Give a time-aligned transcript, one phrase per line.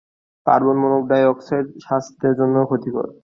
[0.47, 3.07] Carbon monoxide স্বাস্থ্যের জন্য ক্ষতিকর।